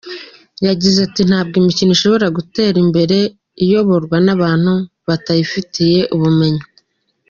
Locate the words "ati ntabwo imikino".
1.07-1.91